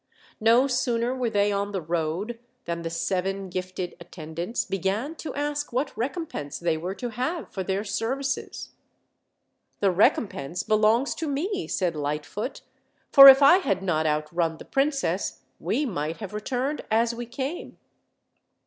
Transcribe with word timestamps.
No 0.39 0.65
sooner 0.65 1.13
were 1.15 1.29
they 1.29 1.51
on 1.51 1.73
the 1.73 1.79
road 1.79 2.39
than 2.65 2.81
the 2.81 2.89
seven 2.89 3.51
gifted 3.51 3.95
attendants 3.99 4.65
began 4.65 5.13
to 5.17 5.31
ask 5.35 5.71
what 5.71 5.95
recompense 5.95 6.57
they 6.57 6.75
were 6.75 6.95
to 6.95 7.09
have 7.09 7.51
for 7.53 7.61
their 7.63 7.83
services. 7.83 8.71
"The 9.79 9.91
recompense 9.91 10.63
belongs 10.63 11.13
tome," 11.13 11.37
said 11.67 11.95
Lightfoot; 11.95 12.61
"for 13.11 13.27
if 13.27 13.43
I 13.43 13.57
had 13.59 13.83
not 13.83 14.07
outrun 14.07 14.57
the 14.57 14.65
princess, 14.65 15.43
we 15.59 15.85
might 15.85 16.17
have 16.17 16.33
returned 16.33 16.83
as 16.89 17.13
we 17.13 17.27
came." 17.27 17.77